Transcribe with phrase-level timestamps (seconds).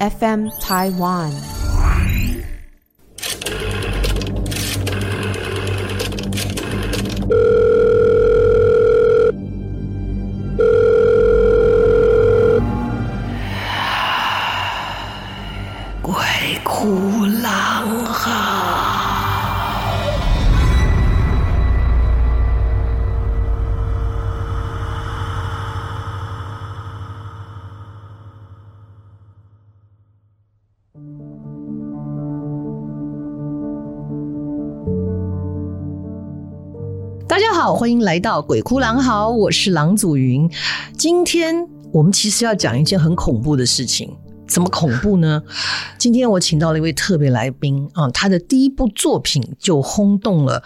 [0.00, 1.63] FM Taiwan。
[37.84, 40.50] 欢迎来到《鬼哭狼嚎》，我是狼祖云。
[40.96, 41.54] 今天
[41.92, 44.10] 我们其实要讲一件很恐怖的事情。
[44.46, 45.42] 怎么恐怖呢？
[45.98, 50.62] 今天我请到了一位特别来宾啊，他的第一部作品就轰动了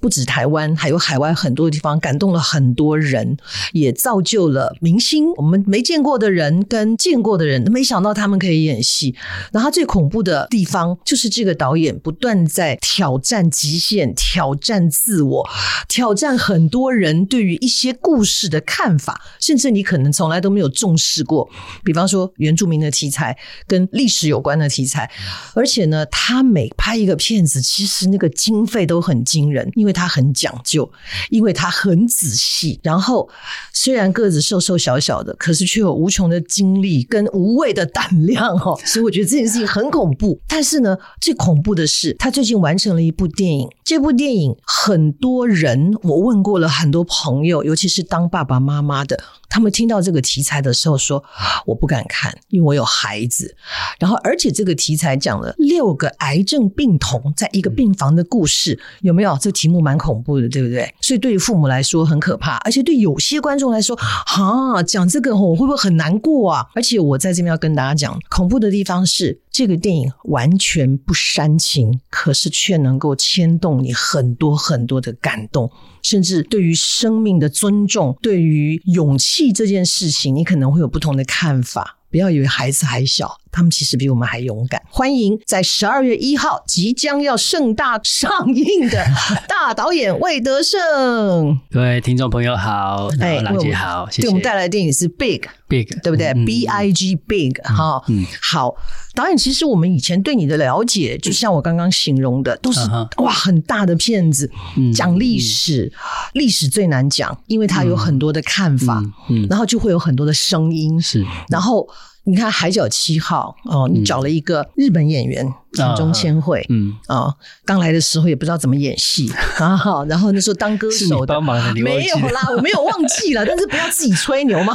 [0.00, 3.36] 不止台湾，还有海外很多地方，感动了很多人，
[3.72, 5.30] 也造就了明星。
[5.34, 9.14] 我们没见过的人跟见过的人，没想到他们可以演戏。
[9.52, 15.46] 然后最恐怖的地方就是这个导演不断在挑战极限，挑战自我，
[15.86, 21.48] 挑战很多人对于一些故事的看法，甚至你可能从来都没有重视过。
[21.84, 23.17] 比方说原住民的题材。
[23.66, 25.10] 跟历史有关的题材，
[25.54, 30.90] 而且呢，他每拍一个片子，其实那个经费都很惊人，因为他很讲究，
[31.30, 32.78] 因为他很仔细。
[32.82, 33.28] 然后
[33.72, 38.78] 虽然个子瘦瘦小小的，可是却有无穷的精力跟无畏的胆量哦。
[38.84, 40.40] 所以我觉得这件事情很恐怖。
[40.46, 43.68] 但是呢，最恐怖的是，他最近完成了一部电影。
[43.84, 49.18] 这部电影很多人，我问过了很多朋友，尤其是当爸爸妈妈的。
[49.48, 51.22] 他们听到这个题材的时候说
[51.66, 53.56] ：“我不敢看，因为我有孩子。”
[53.98, 59.38] 然后，而且这个题材讲了六个癌症病童在一个病房的故事，有没有？
[59.40, 60.92] 这题目蛮恐怖的，对不对？
[61.00, 66.66] 所以对于父母来说很可怕，而且对有些观众来说，啊，讲这个我会不会很难过啊？
[66.74, 75.68] 而且我在这边要跟大家讲，恐怖的地方是这个电影完全不煽情，可是却能够牵动你很多很多的感动。
[76.00, 81.98] 甚至对于生命的尊重，对于勇气这件事情，你可能会有不同的看法。
[82.08, 84.80] 不要以为孩子还小，他们其实比我们还勇敢。
[84.90, 89.04] 欢迎在十二月一号即将要盛大上映的
[89.48, 91.58] 大导演魏德圣。
[91.70, 94.22] 各位听众朋友好，哎，郎姐好，谢谢。
[94.22, 96.28] 对我们带来的电影是 Big Big，对不对？
[96.28, 98.74] 嗯、B I G Big 哈、嗯，好。
[99.14, 102.80] 导演，其实我们以前对你的了解，就像我刚刚形容的，都是
[103.16, 104.48] 哇很大的片子，
[104.94, 105.92] 讲历史，
[106.34, 109.02] 历史最难讲，因为它有很多的看法，
[109.50, 111.88] 然后就会有很多的声音，是，然后。
[112.24, 117.32] 你看《海角七号》哦，你找了一个日本演员田中千惠，嗯啊，
[117.64, 121.34] 刚来的时候也不知道怎么演戏 啊，然后那时候当歌手的，
[121.82, 124.74] 没有啦，我没有忘记了，但是不要自己吹牛嘛。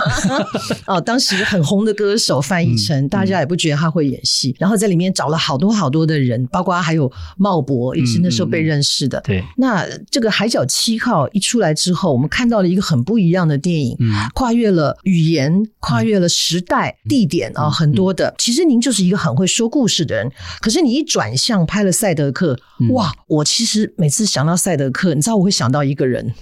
[0.88, 9.22] 哦， 当时很红的歌手范逸臣，大家也不觉得他会演戏，然后在里面找了好多好多的人，包括还有茂博，也是那时候被认识的。
[9.22, 13.98] 对，那这个《海角七号》一出来之后，我们看到了一个很不一样的电影，
[14.34, 17.52] 跨越了语言，跨越了时代、地点。
[17.56, 20.32] 啊，很多的，其实您就是一个很会说故事的人。
[20.60, 22.58] 可是你一转向拍了《赛德克》，
[22.94, 23.14] 哇！
[23.28, 26.34] 我其实每次想到《赛德克》，你知道我会想到一个人。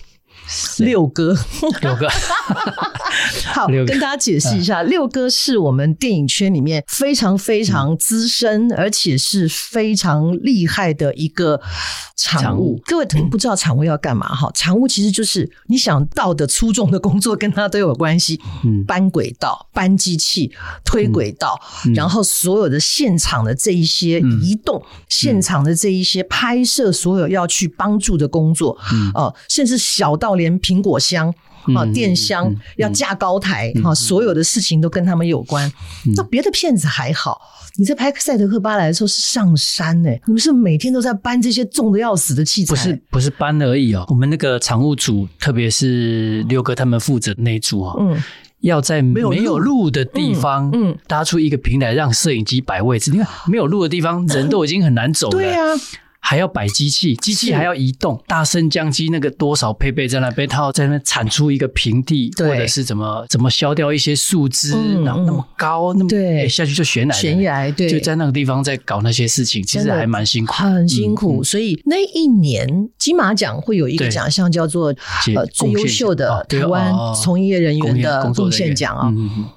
[0.79, 1.35] 六哥，
[1.81, 2.07] 六哥，
[3.53, 11.61] 好，跟大家解释一下，六哥是我们电影圈里面非常非常资深，而且是非常厉害的一个
[12.17, 12.81] 场务。
[12.85, 14.51] 各位可能不知道产物要干嘛哈？
[14.53, 18.39] 产物其实就是你想到的粗重的工作，跟他都有关系。
[18.87, 20.51] 搬轨道、搬机器、
[20.83, 21.59] 推轨道，
[21.95, 28.77] 然后所有的现场的这一些移动，现场的这一些拍摄，所有要去帮助的工作，
[29.13, 30.30] 哦，甚至小到。
[30.35, 31.33] 连苹果箱
[31.75, 35.67] 啊、电箱、嗯嗯、要架高台哈、嗯，所有的事情都跟他们有关。
[36.07, 37.39] 嗯、那别的骗子还好，
[37.77, 42.73] 你在拍《赛德克·巴莱》的时候是上山呢、欸，你们是每天都在搬这些重的要死的器材？
[42.73, 44.05] 不是，不是搬而已哦。
[44.09, 48.21] 我们那个场务组，特别是六哥他们负责那一组啊，嗯，
[48.61, 53.11] 要在没有路的地方，嗯，搭出一个平台让摄影机摆位置。
[53.11, 55.31] 你看，没有路的地方，人都已经很难走了。
[55.31, 55.63] 对啊。
[56.23, 71.43] 还要摆机器，机器还要移动，大升降机那个多少配备在那边，它要在那边铲出一个平地，或者是怎么怎么削掉一些树枝，嗯、然后那么高，那么对、欸、下去就悬崖，悬崖对，就在那个地方在搞那些事情，其实还蛮辛苦，很辛苦、嗯。
[71.43, 74.93] 所以那一年金马奖会有一个奖项叫做
[75.35, 79.11] 呃最优秀的台湾从业人员的贡献奖啊。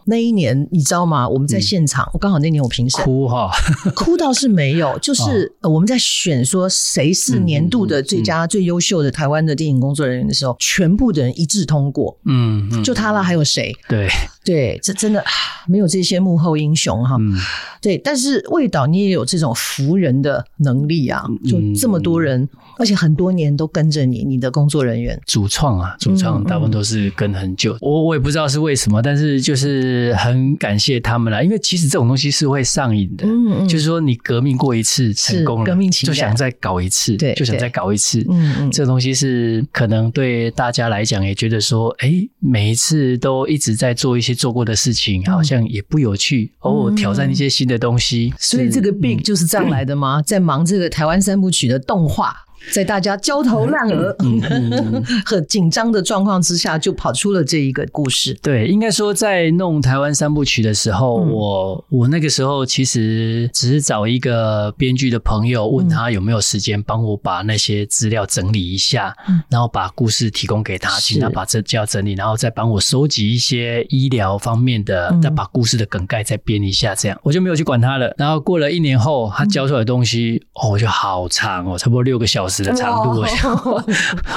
[0.07, 1.29] 那一年你知道吗？
[1.29, 3.51] 我们在现场，我、嗯、刚好那年我评审哭哈，
[3.95, 6.43] 哭倒是没有，就是我们在选。
[6.55, 12.17] 说谁是年度的最佳、最优秀的台湾的电影工作人员的时候，全部的人一致通过。
[12.27, 13.75] 嗯，就他了，还有谁？
[13.89, 14.09] 对，
[14.45, 15.25] 对，这真的
[15.67, 17.17] 没有这些幕后英雄哈。
[17.19, 17.35] 嗯，
[17.81, 22.49] 对，但是魏导你也有这种扶人的能力啊，就这么多人，嗯、
[22.79, 25.19] 而且很多年都跟着你，你的工作人员。
[25.27, 50.21] 主创啊，主创大部分都是跟很久，我我也不知道是为什么，但是就是很感谢他们啦，因为其实这种东西是会上瘾的，嗯嗯，就是说你革命过一次成功了，革命就想再搞一次，对，就想再搞一次，嗯嗯，这个东西是可能对大家来讲也觉得说，哎，每一次都一直在做一些做过的事情，好像也不有趣，偶尔挑战一些新的东西，嗯、所以这个 big 就是这样来的吗？
[50.23, 52.35] 在忙这个台湾三部曲的动画。
[52.73, 58.35] 在大家焦头烂额、嗯嗯嗯、 和紧张的状况之下，就跑出了这一个故事。
[58.43, 78.15] 对，应该说在弄台湾三部曲的时候，嗯、我我那个时候其实只是找一个编剧的朋友，问他有没有时间帮我把那些资料整理一下，嗯、然后把故事提供给他，请他把这资料整理，然后再帮我收集一些医疗方面的，嗯、再把故事的梗概再编一下，这样我就没有去管他了。
[78.17, 82.54] 然后过了一年后，他交出来的东西，嗯、哦，就好长哦，差不多六个小时。
[82.63, 83.85] 的长度， 我想，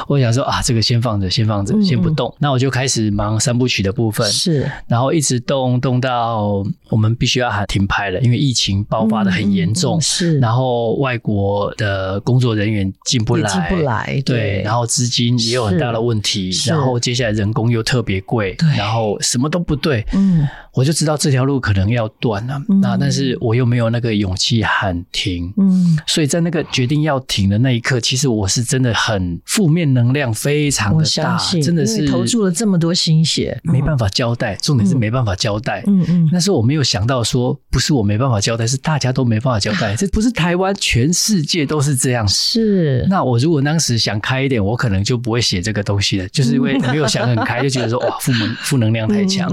[0.08, 2.34] 我想说啊，这个先放着，先放着，先不动。
[2.40, 10.40] 那我就开始忙三部曲的部分，是，然后一直动动到我们必须要喊停拍了，因为疫情爆发的很严重，是。
[10.40, 14.62] 然后外国的工作人员进不来，进不来，对。
[14.64, 18.69] 然后资金也有很大的问题，然后接下来人工又特别贵，对。
[18.78, 20.48] 然后什么都不对，嗯。
[20.78, 25.98] 我就知道这条路可能要断了，那但是我又没有那个勇气喊停，嗯。
[26.06, 34.56] 所以在那个决定要停的那一刻，其实我是真的很负面能量非常的大，真的是投注了这么多心血，没办法交代。
[34.58, 36.30] 重点是没办法交代，嗯嗯。
[36.32, 39.96] 但是我没有想到说，不是我没办法交代，是大家都没办法交代。
[39.98, 42.28] 这不是台湾，全世界都是这样。
[42.28, 43.04] 是。
[43.10, 49.50] 那我如果当时想开一点，我可能就不会写这个东西了，就是因为没有想很开，就觉得说哇，负能负能量太强。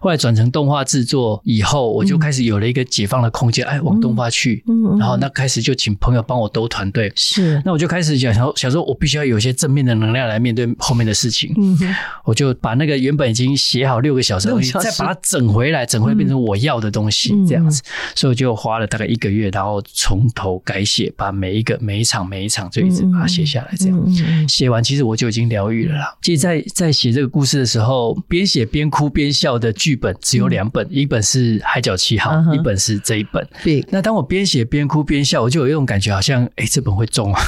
[0.00, 4.62] 后来转成动画制作以后，我就开始有了一个解放的空间，哎，往动画去。
[4.66, 7.12] 嗯然后那开始就请朋友帮我兜团队。
[7.14, 7.62] 是。
[7.64, 8.18] 那我就开始。
[8.18, 11.54] 想想，想说我必须要有一些正面的能量来面对后面的事情。
[11.56, 11.78] 嗯，
[12.24, 17.82] 我就把那个原本已经写好六个小时的东西，再把它整回来，整回来变成我要的东西，这样子。
[18.16, 23.74] 所以我就花了大概一个月，然后从头改写，把每一个每一场每一场就一直把它写下来。
[23.76, 26.16] 这样写完，其实我就已经疗愈了啦。
[26.22, 33.46] 其实，在在写这个故事的时候，边写边哭边笑的剧本只有两本，一本是《海角七号》，一本是这一本。
[33.62, 33.84] 对。
[33.90, 37.42] 那当我边写边哭边笑，我就有一种感觉，好像哎，这本会中啊。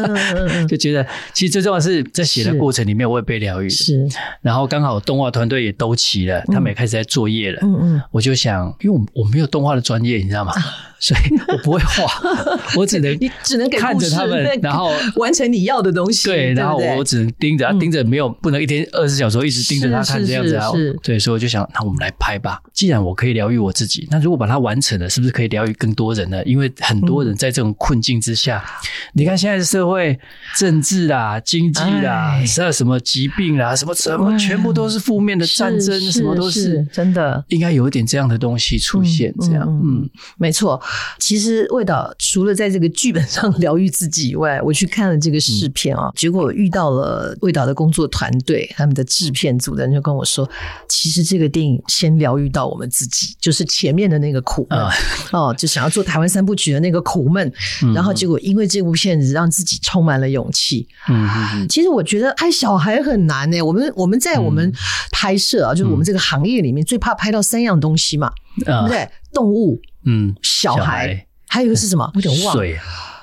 [0.68, 3.68] 就觉得，其实最重要的是在写的过程里面，我也被疗愈。
[3.68, 4.06] 是，
[4.40, 7.58] 然后刚好动画团队也都齐了，他们也开始在作业了。
[7.62, 10.52] 嗯嗯，我就想，因为我我没有动画的专业，你知道吗？
[11.00, 12.04] 所以我不会画，
[12.76, 16.28] 我只能你只能看着他们，然后完成你要的东西。
[16.28, 20.68] 对，然后我只能盯着，盯着没有不能一天二十四小时一直盯着他看这样子啊。
[21.02, 22.60] 对，所以我就想，那我们来拍吧。
[22.72, 26.42] 既然我可以疗愈我自己，那如果把它完成了，是不是可以疗愈更多人呢？
[26.44, 28.64] 因为很多人在这种困境之下，
[29.12, 30.18] 你看现在的社会。
[30.58, 40.08] 政治啦、经济啦，还有什么疾病啦，什么什么，全部都是负面的战争，什么都是真的，应该有一点这样的东西出现，这样，嗯，
[40.38, 40.80] 没错。
[41.18, 50.48] 其实魏导除了在这个剧本上疗愈自己以外，我去看了这个试片啊，结果遇到了魏导的工作团队，他们的制片组的人就跟我说，
[50.88, 54.80] 其实这个电影先疗愈到我们自己，就是前面的那个苦闷。
[55.32, 57.52] 哦，就想要做台湾三部曲的那个苦闷，
[57.94, 61.28] 然后结果因为这部片子让自己充满了勇气，嗯。
[61.52, 63.62] 嗯，其实我觉得拍小孩很难呢、欸。
[63.62, 64.72] 我们我们在我们
[65.12, 68.32] 拍摄啊，就是我们这个行业里面最怕拍到三样东西嘛，
[68.64, 69.08] 对不对？
[69.32, 72.10] 动物，嗯，小孩，还有一个是什么？
[72.14, 72.62] 我有点忘了。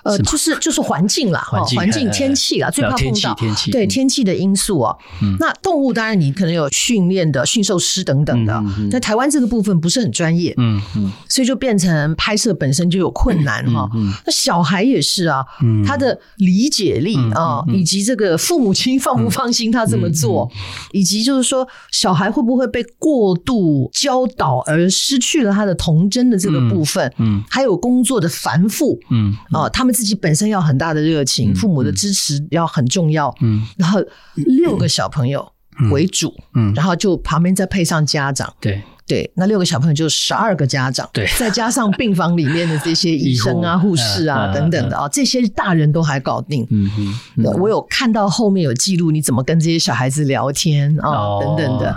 [0.08, 4.98] 呃，就是就是环境啦，哈，环境天气啦，最怕碰到天气，对天气的因素哦。
[5.38, 13.90] 那动物当然你可能有训练的驯兽师等等的，在台湾这个部分不是很专业，嗯嗯，所以就变成拍摄本身就有困难哈。
[14.26, 15.44] 那小孩也是啊，
[15.86, 20.50] 他的理解力啊，以及这个父母亲放不放心他这么做，
[20.94, 29.97] 以及就是说小孩会不会被过度教导而失去了他的童真的这个部分，嗯，还有工作的繁复，嗯啊，他们。
[29.98, 33.36] 自己本身要很大的热情，父母的支持要很重要。
[33.42, 34.00] 嗯，然后
[34.36, 35.52] 六个小朋友
[35.90, 38.84] 为主，嗯，然后就旁边再配上家长，对。
[39.08, 43.96] 对，那六个小朋友就十二个家长，对，再加上病房里面的这些医生啊、 护。
[43.96, 46.68] 士啊等等的啊，这些大人都还搞定。
[46.70, 46.90] 嗯
[47.38, 51.96] 哼，我有看到后面有记录，你怎么跟这些小孩子聊天啊等等的。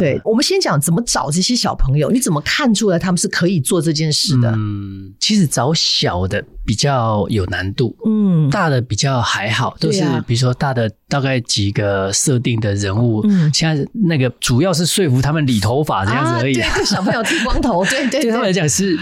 [0.00, 4.50] 对，我们先讲怎么找这些小朋友，你怎么看出来他们是可以做这件事的？
[4.50, 6.44] 嗯，其实找小的。
[6.68, 18.30] 比较有难度，嗯，大的比较还好，都是比如说大的大概几个设定的人物，嗯，现在那个主要是说服他们理头发这样子而已，对，小朋友剃光头，对 对，对。
[18.30, 18.98] 他们来讲是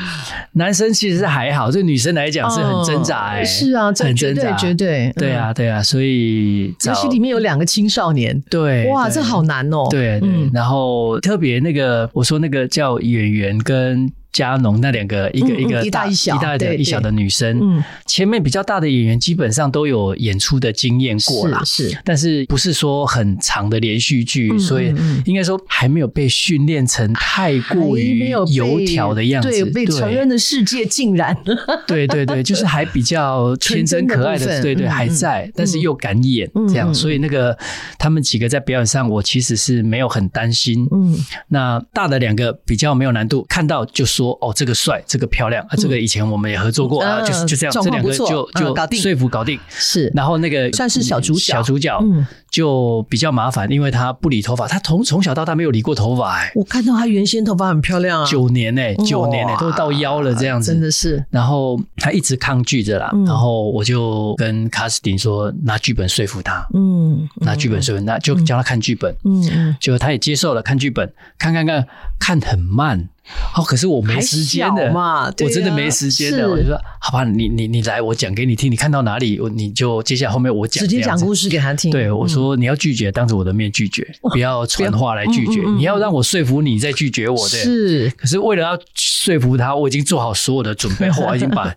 [0.53, 10.23] 男生其实是还好，对女生来讲是很挣扎，哎，是啊，很挣扎，绝对，对啊，对啊，所以尤其里面有两个青少年，对，哇，这好难哦，对，
[10.55, 14.09] 然后特别那个我说那个叫演员跟。
[14.37, 31.35] 加农那两个，一个一个一大一小，一大的一小的女生，嗯，前面比较大的演员基本上都有演出的经验过了，是，但是不是说很长的连续剧，所以应该说还没有被训练成太过于油条的样子，对，被成人的世界竟然，
[31.89, 37.57] 对对对，就是还比较天真可爱的，对对，还在，但是又敢演这样，所以那个
[37.99, 41.17] 他们几个在表演上，我其实是没有很担心，嗯，
[41.49, 44.26] 那大的两个比较没有难度，看到就说。
[44.41, 45.77] 哦，这个帅，这个漂亮啊！
[45.77, 49.59] 这个以前我们也合作过啊，就是就这样，这两个就就搞定，说服搞定。
[49.69, 50.11] 是。
[50.15, 52.03] 然后那个算是小主角，小主角
[52.51, 56.51] 就比较麻烦，因为他不理头发，他从从小到大没有理过头发哎。
[56.55, 61.25] 我看到他原先头发很漂亮啊，九年哎，九年哎，都到腰了这样子，真的是。
[61.31, 71.87] 然后他一直抗拒着啦，然后我就跟卡斯汀说，拿剧本说服他，嗯，拿剧本说服他，就叫他看剧本，嗯嗯，就他也接受了看剧本，看看看
[72.19, 73.09] 看很慢。
[73.57, 76.49] 哦，可是我没时间的嘛，我真的没时间的。
[76.49, 78.71] 我就说，好吧，你你你来，我讲给你听。
[78.71, 80.83] 你看到哪里，我你就接下来后面我讲。
[80.83, 81.91] 直接讲故事给他听。
[81.91, 85.61] 对，我说你要拒绝，当着我的面拒绝，不要传话来拒绝。
[85.77, 87.57] 你要让我说服你再拒绝我的。
[87.57, 88.11] 是。
[88.17, 91.75] 可是为了要说服他，我已经做好所有的准备， 后来已经把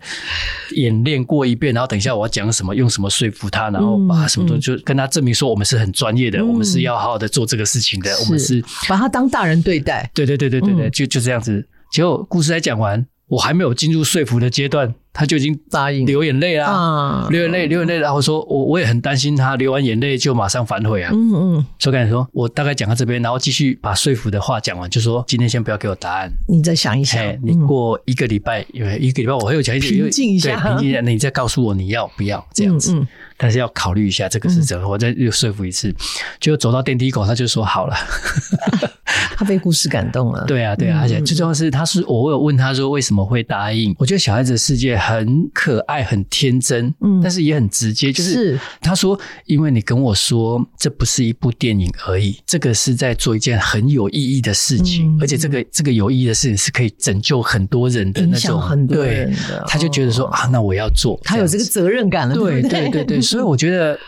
[0.76, 10.08] 演练过一遍，然后等一下我要讲什么，用什么说服他，然后把什么东西就跟他证明说我们是很专业的，我们是要好好的做这个事情的，我们是把他当大人对待。
[10.14, 11.68] 对对对对对对，就就这样子。
[11.90, 21.10] 结果故事才讲完，我还没有进入说服的阶段，他就已经答应流眼泪啦，流眼泪，流眼泪，然后说我我也很担心他流完眼泪就马上反悔啊。
[21.12, 32.96] 嗯嗯，所以跟你说，我大概讲到这边，然后继续把说服的话讲完，就说今天先不要给我答案，你再想一想，你过一个礼拜，因为一个礼拜我会有讲一点，平静一下，平静一下，你再告诉我你要不要这样子。
[33.36, 35.94] 但是要考虑一下这个是怎么，我再又说服一次，
[36.38, 37.96] 就走到电梯口，他就说好了。
[39.36, 40.44] 他被故事感动了。
[40.46, 43.96] 对啊，对啊，而且最重要是，他是我有问他说为什么会答应。
[43.98, 48.12] 我觉得小孩子的世界很可爱、很天真，嗯，但是也很直接。
[48.12, 58.60] 就是他说，因为你跟我说这不是一部电影而已，这个是在做一件很有意义的事情，而且这个这个有意义的事情是可以拯救很多人的那种。
[58.60, 62.34] 很多人的，他就觉得说啊，那我要做，他有这个责任感了。
[62.34, 63.98] 对对对对，所以我觉得。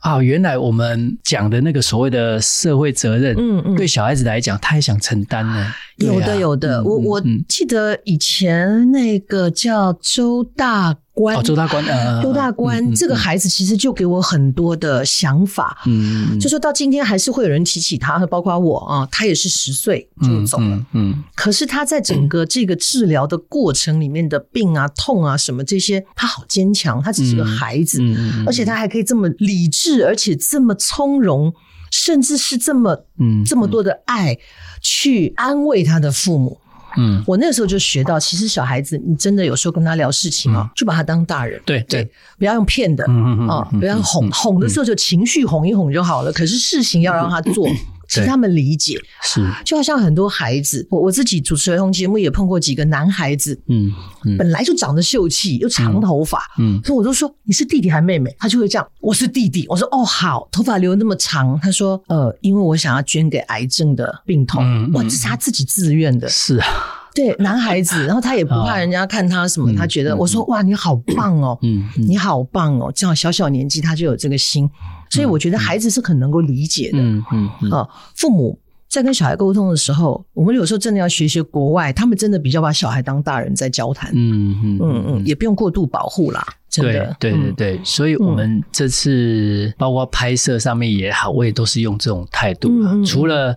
[0.00, 5.66] 啊，原来我们讲的那个所谓的社会责任，嗯嗯，对小孩子来讲，他也想承担呢。
[5.96, 11.84] 有的，有的，我我记得以前那个叫周大官，哦，周大官，
[12.22, 28.00] 周大官，这个孩子其实就给我很多的想法，嗯，就说到今天还是会有人提起他，包括我啊，他也是十岁就走了，嗯，可是他在整个这个治疗的过程里面的病啊、痛啊什么这些，他好坚强，他只是个孩子，
[28.46, 31.52] 而且他还可以这么理智，而且这么从容。
[31.90, 34.36] 甚至是这么嗯这么多的爱
[34.82, 36.60] 去安慰他的父母，
[36.96, 47.68] 嗯，我那个时候就学到，其实小孩子你真的有时候跟他聊事情啊，就把他当大人，对对，不要用骗的，嗯嗯啊，不要哄哄的时候就情绪哄一哄就好了，可是事情要让他做。
[48.08, 48.98] 其实他们理解。
[49.22, 53.92] 是，就好像很多孩子，我我自己主持儿童节目也碰过几个男孩子，嗯，
[54.38, 58.34] 本来就长得秀气，又长头发，嗯，所以我就说你是弟弟还是妹妹？
[58.38, 59.66] 他就会这样，我是弟弟。
[59.68, 61.58] 我说哦好，头发留那么长。
[61.60, 66.66] 他说呃，因为我想要捐给癌症的病童，哇，这是他自己自愿的，是啊，
[67.14, 74.68] 对，男孩子， 然后他也不怕人家看他什么，他觉得我说哇你好棒哦，嗯，你好棒哦，这样小小年纪他就有这个心。
[75.10, 77.22] 所以我觉得孩子是很能够理解的，嗯
[77.62, 93.56] 嗯啊，父母在跟小孩沟通的时候，我们有时候真的要学学国外，他们真的比较把小孩当大人在交谈，嗯嗯嗯嗯，也不用过度保护啦，真的，对对对对，所以我们这次包括拍摄上面也好，我也都是用这种态度啦，除了。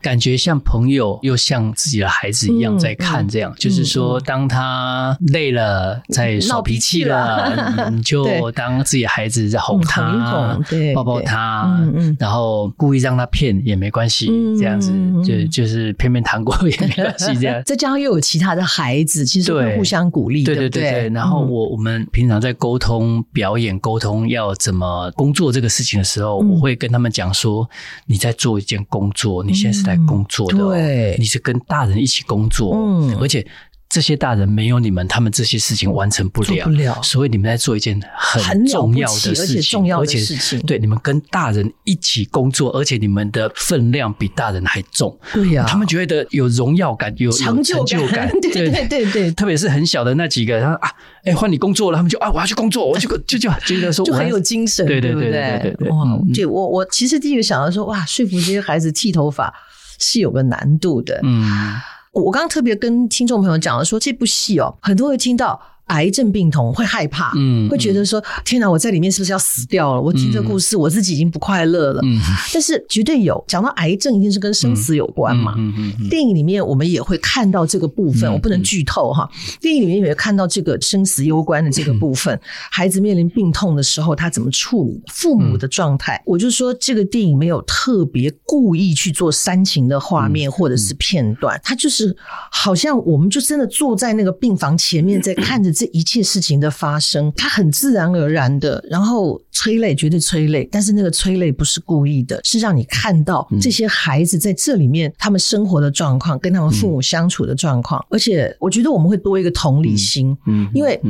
[0.00, 10.58] 感觉像朋友，又像自己的孩子一样在看，这样就是说，当他累了，在耍脾气了，你 就当自己的孩子在哄他，
[10.94, 11.76] 抱抱他，
[12.18, 14.26] 然后故意让他骗也没关系，
[14.58, 14.92] 这样子
[15.24, 17.60] 就就是骗骗糖果也没关系，这样。
[17.64, 21.08] 再加上又有其他的孩子，其实会互相鼓励，对对对对。
[21.10, 27.68] 然后我我们平常在沟通表演、沟通要怎么工作这个事情的时候，我会跟他们讲说：
[28.06, 29.87] 你在做一件工作，你现在是。
[29.88, 33.46] 在工作的，对，你是跟大人一起工作，嗯，而且
[33.88, 37.00] 这些大人没有你们，他们这些事情完成不了，不了。
[37.02, 40.60] 所以你们在做一件很重要的事情，而且重要的事情。
[40.66, 45.18] 对，你们跟大人一起工作，而且你们的分量比大人还重。
[45.32, 48.30] 对呀，他们觉得有荣耀感，有成就感。
[48.42, 50.90] 对对对对，特别是很小的那几个，他说啊，
[51.24, 55.88] 哎，换你工作了，他们就啊，我要去工作，我就就就觉得说，就很有精神，对对对对对对。
[55.88, 56.04] 哇，
[56.34, 59.50] 对我我其实第一个想到说，哇，说服这些孩子剃头发
[59.98, 61.20] 是有个难度的。
[61.22, 61.74] 嗯。
[62.12, 65.60] 我刚刚特别跟听众朋友讲了，说这部戏哦，很多人听到。
[65.88, 72.00] 癌症病童会害怕，嗯，会觉得说：“天哪，我在里面是不是要死掉了？”我听这故事，我自己已经不快乐了。
[72.04, 72.18] 嗯，
[72.52, 75.54] 但是绝对有讲到癌症，一定是跟生死有关嘛。
[75.56, 76.08] 嗯嗯。
[76.08, 79.28] 电影里面我们也会看到这个部分，我不能剧透哈。
[79.60, 82.38] 电影里面也会看到这个生死攸关的这个部分，
[82.70, 86.22] 孩子面临病痛的时候，他怎么处理父母的状态？
[86.26, 92.14] 我就说这个电影没有特别故意去做煽情的画面或者是片段，他就是
[92.50, 95.72] 好像我们就真的坐在那个病房前面在看着。
[95.78, 111.00] 这一切事情的发生，它很自然而然的，然后催泪，绝对催泪，但是那个催泪不是故意的，是让你看到这些孩子在这里面他们生活的状况，跟他们父母相处的状况，而且我觉得我们会多一个同理心，嗯，因为。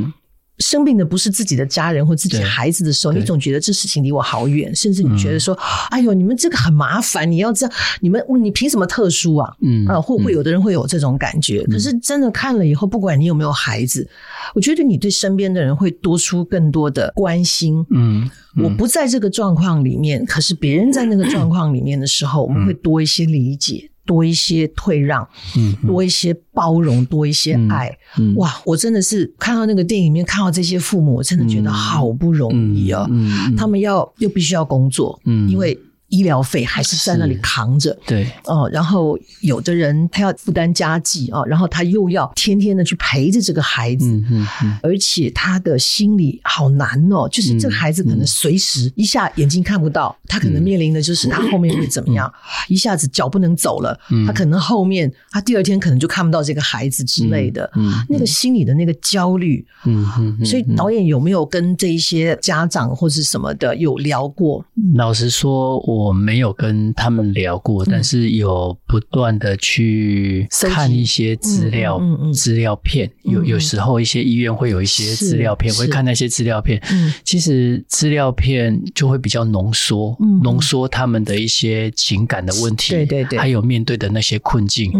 [0.59, 5.57] 生病的不是自己的家人或自己孩子的时候，你总觉得这事情离我好远，甚至你觉得说
[5.89, 11.63] ：“哎呦，你们这个很麻烦，你要这样，你们你凭什么特殊啊？”嗯啊，会不会有的人会有这种感觉？
[11.65, 14.07] 可是真的看了以后，不管你有没有孩子，
[14.53, 17.85] 我觉得你对身边的人会多出更多的关心。
[17.91, 23.89] 嗯，我不在这个状况里面，可是别人在那个状况里面的时候，我们会多一些理解。
[24.09, 28.51] 多一些退让，嗯，多一些包容，多一些爱，嗯，哇！
[28.65, 35.79] 我真的是看到那个电影里面看到这些父母，我真的觉得好不容易啊，嗯，他们要又必须要工作，嗯，因为。
[36.09, 38.29] 医疗费还是在那里扛着，对。
[38.45, 52.31] 哦，然后有的人他要负担家计啊，然后他又要天天的去陪着这个孩子，嗯嗯嗯，而且他的心里好难哦，就是这个孩子可能随时一下眼睛看不到，他可能面临的就是他后面会怎么样，
[52.67, 64.65] 一下子脚不能走了，他可能后面他第二天可能就看不到这个孩子之类的，嗯，那个心里的那个焦虑，嗯嗯，所以导演有没有跟这一些家长或是什么的有聊过？
[64.95, 65.98] 老实说，我。
[65.99, 72.01] 我没有跟他们聊过，但是有不断的去看一些资料、
[72.33, 73.11] 资料片。
[73.23, 76.81] 有有时候一些医院会有一些资料片，会看那些资料片。
[77.25, 84.93] 其实资料片就会比较浓缩，浓缩他们的一些情感的问题，对对对，还有面对的那些困境。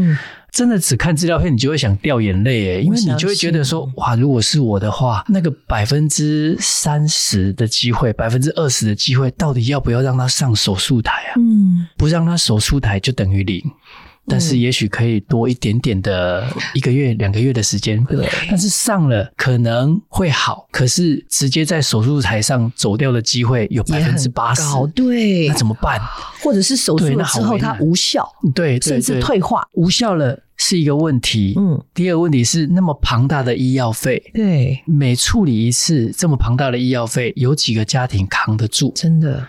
[0.51, 11.33] 真的只看资料片，你就会想掉眼泪诶，因为你就会觉得说，哇，如果是我的话，那个百分之三十的机会，百分之二十的机会，到底要不要让他上手术台啊？
[11.37, 13.63] 嗯，不让他手术台就等于零。
[14.29, 18.29] 但是也许可以多一点点的一个月、两个月的时间，对。
[18.47, 24.61] 但是上了可能会好，可是直接在手术台上走掉的机会有百分之八十，
[24.93, 25.47] 对。
[25.47, 25.99] 那怎么办？
[26.41, 31.55] 或者是手术了之后它无效，对，甚至退化，无效了是一个问题。
[31.57, 31.83] 嗯。
[31.93, 38.93] 第二个问题是那么庞大的医药费，对，每处理一次这么庞大的医药费，有几个家庭扛得住？
[38.93, 39.47] 真的。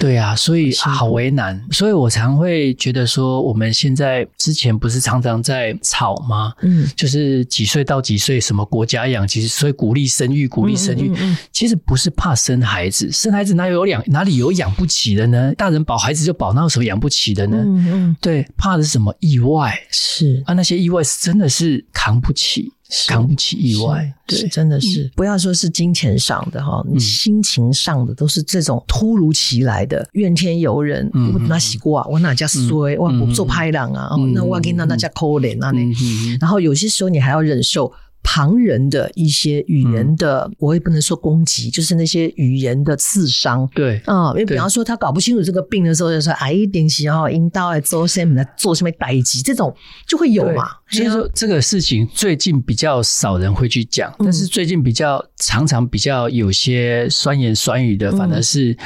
[0.00, 6.54] 对啊，所以好为难，所以我常会觉得说，我们现在之前不是常常在吵吗？
[6.62, 11.14] 嗯，就是几岁到几岁什么国家养，其实所以鼓励生育，鼓励生育，
[11.52, 15.52] 其实不是怕生孩子，生孩子哪有养哪里有养不起的呢？
[15.54, 17.58] 大人保孩子就保，那有什么养不起的呢？
[17.60, 19.78] 嗯嗯，对，怕的是什么意外？
[19.90, 22.72] 是啊，那些意外是真的是扛不起。
[23.08, 31.08] 扛不起意外，对，真的是、嗯、不要说是金钱上的哈，嗯、心情上的都是这种突如其来的怨天尤人。
[31.14, 32.06] 嗯、我哪洗过啊？
[32.08, 32.96] 我哪家衰？
[32.98, 34.10] 我不做拍档啊？
[34.18, 35.70] 嗯、那我给那那家抠脸啊？
[35.70, 37.92] 那、嗯、然后有些时候你还要忍受。
[38.22, 43.66] 旁人的一些语言的，嗯、我也不能说攻击，就是那些语言的刺伤。
[43.74, 49.74] 对，啊、嗯，因为比方说他搞不清楚这个病的时候，就说哎，点起哈，阴道来做什么来做什么代志，这种
[50.06, 50.68] 就会有嘛。
[50.90, 58.76] 所以说这个事情最近比较少人会去讲，嗯、但是最近比较常常比较有些酸言酸语的，反而是。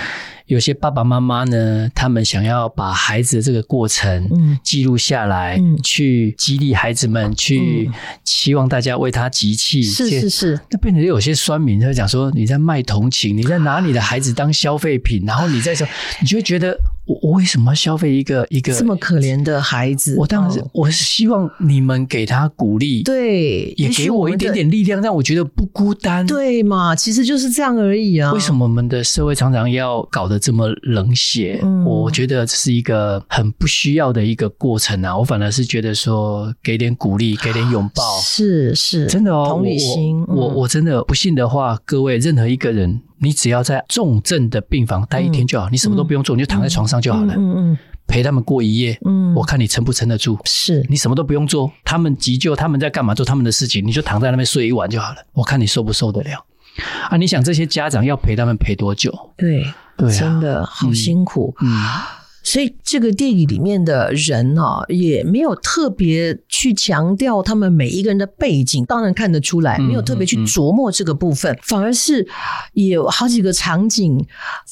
[0.47, 4.29] 有些爸爸妈妈呢，他们想要把孩子的这个过程
[4.63, 7.91] 记录下来，嗯，去激励孩子们，去
[8.25, 9.83] 期望大家为他集气。
[9.83, 15.89] 是是是，那变成有些酸民他会讲说，你在卖同情，你在拿你的孩子当消费品，然后你在说，
[16.21, 20.17] 你就会觉得我我为什么要消费一个一个这么可怜的孩子？
[20.19, 26.97] 我当然是，哦、我是希望你们给他鼓励，对，也给我一点点力量，让我觉得不孤单，对嘛？
[26.97, 28.33] 其实就是这样而已啊。
[28.33, 31.61] 为什么我们的社会常常要搞得这么冷血？
[31.63, 35.17] 嗯、我觉得这是一个很不需要的一个过程啊。
[35.17, 39.47] 我反而是觉得说，给点鼓励，给点拥抱，是是，真的哦。
[39.51, 43.03] 同理心，我我，我真的不信的话，各位任何一个人。
[43.25, 47.35] 你只要在重症的病房待一天就好，嗯、你什么都不用做，嗯、你就躺在床上就好了。
[47.37, 48.97] 嗯嗯，陪他们过一夜。
[49.05, 50.39] 嗯，我看你撑不撑得住。
[50.45, 53.15] 是，你什么都不用做，他们急救，他们在干嘛？
[53.15, 55.17] 做他们的事情，你就躺在那边睡一晚就好了。
[55.33, 56.45] 我看你受不受得了？
[57.09, 59.13] 啊，你想这些家长要陪他们陪多久？
[59.37, 59.65] 对，
[59.97, 61.55] 对、啊，真的好辛苦。
[61.63, 61.69] 嗯。
[61.69, 61.91] 嗯
[62.45, 72.29] 所以这个电影里面的人啊，也没有特别去强调他们每一个人的背景，当然看得出来，没有特别去琢磨这个部分，嗯嗯嗯、反而是
[72.75, 74.25] 有好几个场景，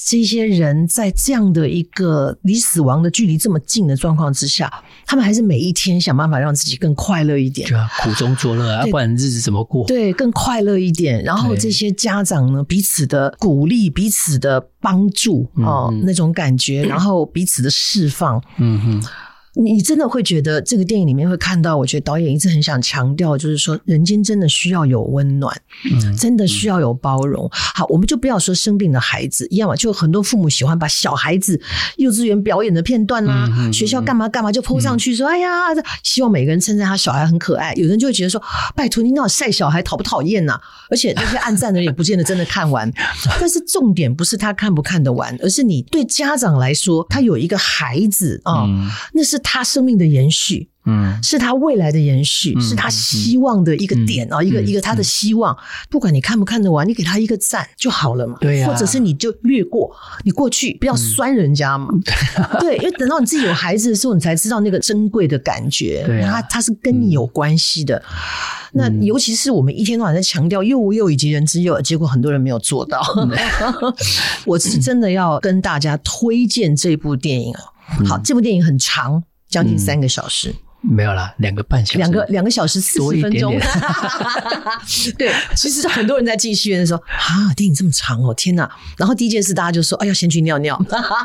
[0.07, 4.71] 这些人在这样的一个离死亡的距离这么近的状况之下，
[5.07, 9.87] 他们还是每一天想办法让自己更快乐一点，对啊，苦中作乐啊，不然日子怎么过？
[9.87, 11.23] 对，更快乐一点。
[11.25, 19.09] 然后这些家长呢，彼此的鼓励，彼此的帮助啊、嗯嗯，那种感觉，然后彼此的释放，嗯哼。
[19.55, 25.55] 你真的会觉得这个电影里面会看到，我觉得导演一直很想强调，就是说人间真的需要有温暖，
[25.93, 27.47] 嗯，真的需要有包容。
[27.53, 31.61] 好，我们就不要说生病的孩子一样嘛，就很多父母喜欢把小孩子
[31.99, 35.51] 幼稚园表演的片段啦、啊，学校干嘛干嘛就 po 上去说，哎呀，
[36.03, 37.75] 希望每个人称赞他小孩很可爱。
[37.75, 38.43] 有人就会觉得说，
[38.75, 40.59] 拜托你那晒小孩讨不讨厌呐？
[40.89, 42.91] 而且那些暗赞的人也不见得真的看完。
[43.39, 48.67] 但是重点不是他看不看得完，而是你对家长来说，他有一个孩子啊，
[49.13, 49.42] 那是。
[49.43, 55.59] 他生命的延续，嗯，是他未来的延续，嗯、是他希望的一个点啊、嗯，一个一个他的希望、嗯。
[55.91, 58.37] 不管你看不看得完，你给他一个赞就好了嘛。
[58.41, 61.89] 对呀、啊，或者是你就略过，你过去不要酸人家嘛。
[61.93, 62.03] 嗯、
[62.61, 66.03] 对，因为等到你自己有孩子的时候，你才知道那个珍贵的感觉。
[66.07, 68.03] 对、啊，他他是跟你有关系的、
[68.75, 68.81] 嗯。
[69.01, 73.01] 那尤其是我们一天到晚在强调幼吾幼以及人之幼，结果很多人没有做到。
[73.17, 73.31] 嗯、
[74.47, 77.61] 我是真的要跟大家推荐这部电影啊。
[78.07, 79.23] 好，这部电影很长。
[79.53, 80.49] 将近三个小时。
[80.49, 83.53] 嗯没有啦，两个半小时，两个两个小时四十分钟。
[83.53, 83.61] 点
[85.17, 88.69] 点对，其实很多人在进戏院的时候，啊，电影这么长哦，天哪！
[88.99, 90.77] 然后第一件事，大家就说，哎，要先去尿尿。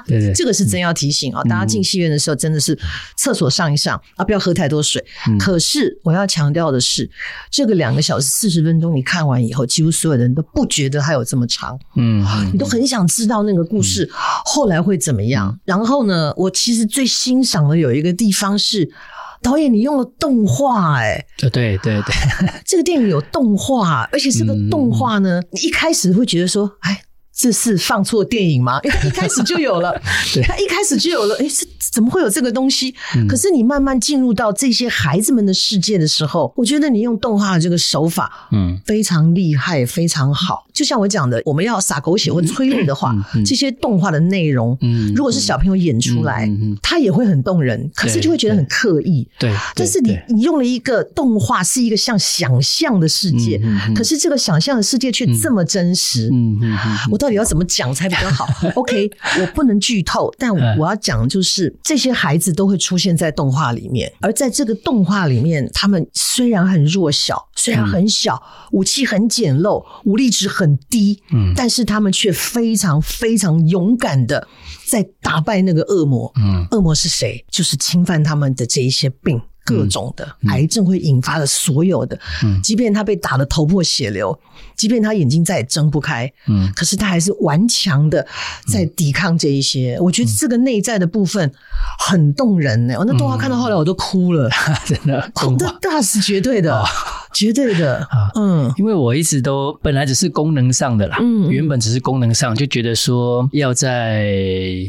[0.05, 2.77] 对 对， 这个是真要提醒啊、嗯，大家进戏院的时候，真的是
[3.15, 5.03] 厕所上一上啊，不要喝太多水。
[5.27, 7.09] 嗯、可是我要强调的是，
[7.49, 11.77] 这个两个小时四十分钟，你看完以后，几乎所有人都不觉得它有这么长。
[11.95, 15.49] 嗯，你都很想知道那个故事后来会怎么样。
[15.49, 18.91] 嗯、然后呢，我其实最欣赏的有一个地方是。
[19.41, 22.15] 导演，你用了动画，哎，对对对，
[22.65, 27.01] 这个电影有动画，而且这个动画呢，你一开始会觉得说，哎。
[27.39, 28.79] 这是放错电影吗？
[28.83, 29.93] 因为他一开始就有了，
[30.41, 31.35] 他一开始就有了。
[31.35, 32.93] 哎，这怎么会有这个东西？
[33.27, 40.65] 可是你慢慢进入到这些孩子们的世界的时候，我觉得你用动画的这个手法，嗯，非常厉害，非常好。
[40.73, 46.49] 就像我讲的，我们要撒狗血或催泪的话，这些动画的内容，嗯，如果是小朋友演出来，
[46.81, 49.27] 他也会很动人，可是就会觉得很刻意。
[49.39, 53.59] 对，但是你你用了一个动画，是一个像想象的世界，
[53.95, 56.29] 可是这个想象的世界却这么真实。
[56.31, 56.77] 嗯嗯，
[57.11, 59.09] 我到底要怎么讲才比较好？OK，
[59.41, 74.47] 我不能剧透，但我要讲的就是这些孩子都会出现在动画里面，而在这个动画里面，他们虽然很弱小，虽然很小，武器很简陋，武力值很低，嗯，但是他们却非常非常勇敢的
[74.85, 76.31] 在打败那个恶魔。
[76.35, 77.45] 嗯，恶魔是谁？
[77.51, 79.41] 就是侵犯他们的这一些病。
[79.67, 84.39] 各种的癌症会引发的所有的，嗯，即便他被打得头破血流，
[84.77, 88.25] 即便他眼睛再也睁不开，嗯，可是他还是顽强的
[88.71, 89.97] 在抵抗这一些。
[89.99, 91.51] 我觉得这个内在的部分
[91.99, 92.95] 很动人呢。
[92.97, 94.49] 我那动画看到后来我都哭了，
[94.87, 96.81] 真的，哭的那是绝对的。
[97.37, 97.97] 绝对的。
[98.09, 104.33] 啊，嗯，因为我一直都本来只是功能上的啦，嗯，原本只是功能上，就觉得说要在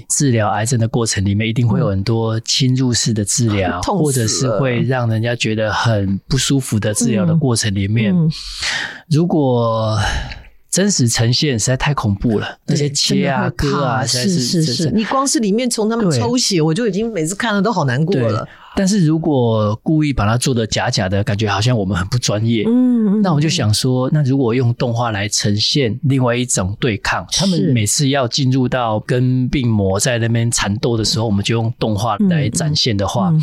[0.09, 8.15] 治疗癌症的过程里面，一定会有很多侵入式的治疗， 或者是会让人家觉得很不舒服的治疗的过程里面，
[9.11, 9.99] 如果
[10.71, 18.47] 真实呈现实在太恐怖了，那些切啊割啊，是是是，你光是里面从他们抽血，我就已经每次看了都好难过了。
[18.79, 22.63] 但是如果故意把它做的假假的，感觉好像我们很不专业。
[22.65, 33.35] 嗯，那我就想说，那如果用动画来呈现另外一种对抗，他们每次要进入到跟病魔在那边缠斗的时候，我们就用动画来展现的话，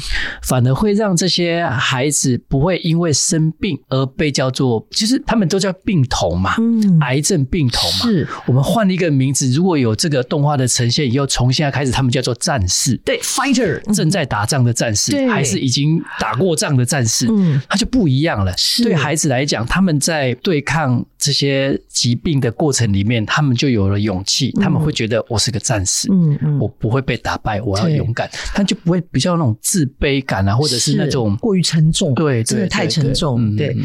[0.41, 6.55] 反而会让这些孩子不会因为生病而被叫做，其实他们都叫病童嘛，
[7.01, 8.05] 癌症病童嘛。
[8.05, 18.53] 是，我们换了一个名字，如果有这个动画的呈现以后，从现在开始，他们叫做战士，对，fighter，正在打仗的战士，还是已经打过仗的战士，嗯，他就不一样了。
[18.83, 33.75] 对孩子来讲，他们在对抗这些疾病的过程里面，他们就有了勇气，他们会觉得我是个战士，嗯嗯，我不会被打败，我要勇敢，他就不会比较那种自卑感啊，或者是那种过于沉重，对，真的太沉重，对。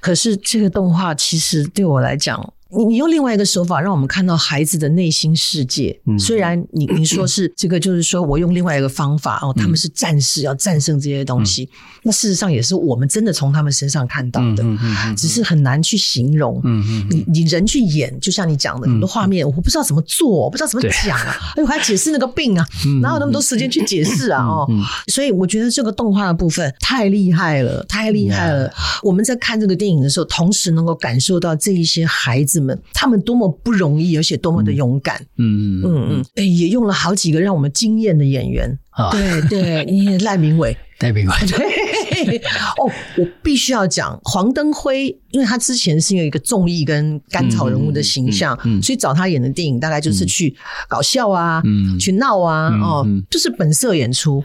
[0.00, 2.52] 可是这个动画其实对我来讲。
[2.76, 5.98] 你你用另外一个手法让我们看到孩子的内心世界。
[6.06, 11.64] 嗯、虽然你你说是这个，就是说我用另外一个方法哦，他们是战士，要战胜这些东西。
[11.64, 11.68] 嗯、
[12.04, 16.60] 那事实上也是我们真的从他们身上看到的，嗯只是很难去形容。
[16.64, 24.44] 嗯嗯、你你人去演，就像你讲的很多画面，我不知道怎么做，我不知道怎么讲啊，哎对，我还解释那个病啊， 嗯、哪有那么多时间去解释啊？
[24.44, 24.68] 哦，
[25.08, 28.66] 所以我觉得这个动画的部分太厉害了，太厉害了。
[28.66, 32.59] 嗯、我们在看这个电影的时候，同时能够感受到这一些孩子。
[32.60, 35.20] 们他们多么不容易，而且多么的勇敢。
[35.36, 38.78] 嗯嗯嗯，哎，也用了好几个让我们惊艳的演员。
[38.90, 42.38] 啊、对对，赖明伟，赖明伟， 对。
[42.76, 50.54] 哦，我必须要讲黄登辉，因为他之前是有一个综艺跟甘草人物的形象，嗯嗯嗯、所以找他演的电影大概就是去
[50.86, 54.42] 搞笑啊，嗯、去闹啊，嗯、哦，就是本色演出。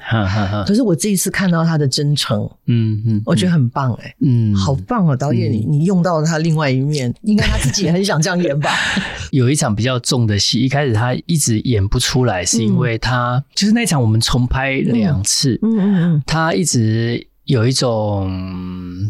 [0.65, 8.72] 可是我这一次看到他的真诚，嗯嗯，我觉得很棒哎、欸，嗯，好棒啊，导演你你用到了他另外一面，应该他自己也很想这样演吧？
[9.32, 17.35] 有一场比较重的戏，一开始他一直演不出来，是因为他、嗯、就是那场我们重拍两次，嗯嗯嗯，他他一直。
[17.46, 18.30] 有一种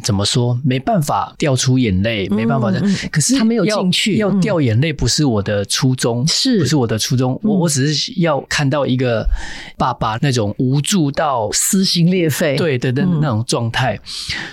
[0.03, 2.81] 怎么说，没办法掉出眼泪，没办法的。
[3.11, 7.39] 可是他没有进去，要掉眼泪不是我的初衷，是不是我的初衷？
[7.43, 9.25] 我我只是要看到一个
[9.77, 13.99] 爸爸那种无助到撕心裂肺，对的那那种状态。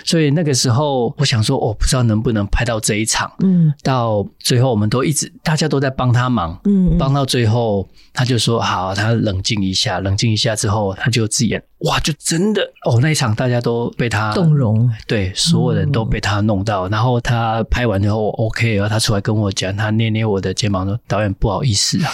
[0.05, 3.29] 所以那个时候，我想说，我不知道能不能拍到这一场。
[3.43, 11.61] 嗯，到最后我们都一直大家都在帮他忙，嗯，帮到最后，他就说好，他冷静一下，冷静一下之后，他就自演。
[11.79, 16.87] 哇，就真的哦，那一场大家都被他动容，对，所有人都被他弄到。
[16.87, 22.11] 嗯、然后他拍完之后，OK，然后他出来跟我讲，他捏捏我的肩膀说：“导演，不好意思啊。”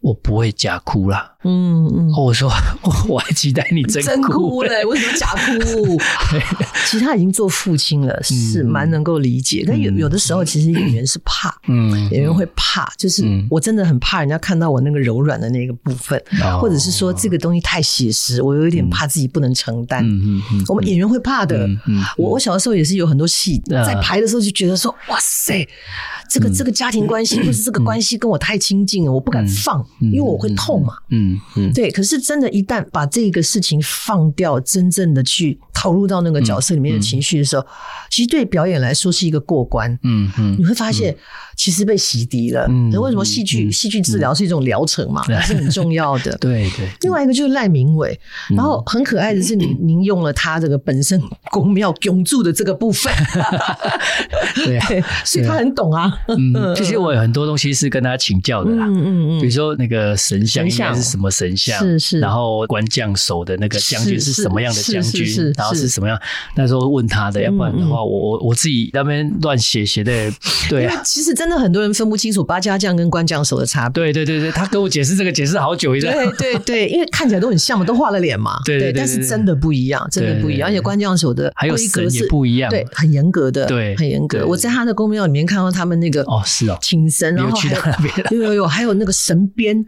[0.00, 2.50] 我不会假哭啦，嗯嗯，我说
[3.08, 5.98] 我还期待你真哭，真哭嘞， 为什么假哭？
[6.86, 9.64] 其实他已经做父亲了，是蛮能够理解。
[9.66, 16.22] 但有有的时候，其实演员是怕，嗯，演员会怕，就是我真的很怕人家看到我那个柔软的那个部分，
[16.60, 20.06] 或者是说这个东西太写实，我有一点怕自己不能承担。
[20.06, 21.68] 嗯嗯，我们演员会怕的。
[22.16, 25.66] 我我小的时候也是有很多戏在排的时候就觉得说，哇塞。
[26.32, 30.94] 这个这个家庭关系，或是这个关系跟我太亲近了，我不敢放，因为我会痛嘛。
[31.08, 31.90] 嗯嗯，对。
[31.90, 37.66] 可是真的，一旦把这个事情放掉，真正的去投入到那个角色里面的情绪的时候，
[38.10, 39.90] 其实对表演来说是一个过关。
[40.02, 41.16] 嗯嗯，你会发现。
[41.56, 42.64] 其实被洗涤了。
[42.70, 45.22] 嗯，为什么戏剧戏剧治疗是一种疗程嘛？
[45.42, 46.34] 是很重要的。
[46.40, 46.88] 对对。
[47.02, 48.18] 另外一个就是赖明伟，
[48.56, 53.12] 然后很可爱的是，您 您用了他这个本身宫庙拱柱的这个部分。
[54.64, 54.80] 对，
[55.22, 56.10] 所以他很懂啊。
[56.28, 58.86] 嗯，其实我有很多东西是跟他请教的啦。
[58.86, 59.40] 嗯嗯嗯。
[59.42, 61.76] 比如说那个神像应该是什么神像？
[61.80, 62.20] 是是。
[62.20, 65.52] 然后官将守的那个将军是什么样的将军？
[65.56, 66.16] 然后是什么样？
[66.54, 70.12] 那时候问他的，要不然的话，我我我自己那边乱写写的。
[70.70, 71.02] 对啊。
[71.04, 71.50] 其实真。
[71.50, 74.04] 的很多人分不清楚八家将跟官将守的差别。
[74.04, 76.12] 对对对对，他跟我解释这个解释好久一阵。
[76.12, 78.56] 对对对，因为看起来都很像嘛，都画了脸嘛。
[78.64, 80.68] 对对，但是真的不一样，真的不一样。
[80.68, 84.46] 而且官将守的还有神也不一样，对，很严格的，对，很严格。
[84.46, 87.68] 我在他的公庙里面看到他们那个哦，是哦，请神，然后还
[88.30, 89.84] 有有 有有，还有那个神鞭，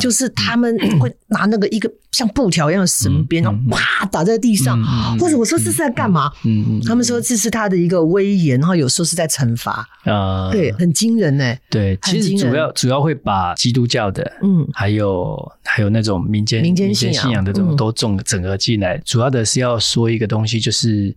[0.00, 4.78] 就是他们会拿那个一个像布条一样的神鞭，然后啪打在地上。
[5.18, 6.30] 或者我说这是在干嘛？
[6.44, 9.88] 嗯嗯，他们说这是他的一个威严，然后有时候是在惩罚。
[10.04, 10.70] 啊，对。
[10.72, 17.38] 很惊人呢、欸，对，其实主要主要会把基督教的，嗯，还有还有那种民间民间信仰。
[17.38, 21.14] 的这种都种整合进来，嗯、主要的是要说一个东西，就是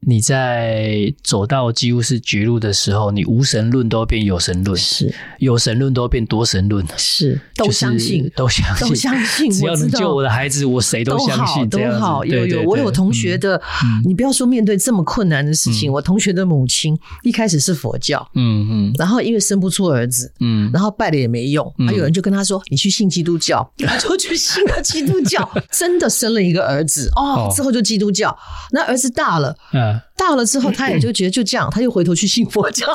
[0.00, 5.12] 你在走到几乎是绝路的时候，你无神论都变有神论，是。
[5.38, 9.50] 有神论都变多神论，是都相信，都相信，都相信。
[9.50, 11.68] 只要能救我的孩子，我谁都相信。
[11.68, 13.60] 都好，有有，我有同学的，
[14.04, 23.68] 你不要说面对这么困难的事情，我同学的母亲一开始是佛教，嗯嗯，然后因为生不出儿子，嗯，然后拜了也没用，啊有人就跟他说：“你去信基督教。
[23.84, 28.36] ”他就去信了基督教，真的生了一个儿子哦，之后就基督教，
[28.70, 29.87] 那儿子大了，嗯。
[30.16, 32.86] 大了之后，他也就觉得就这样，他又回头去信佛教，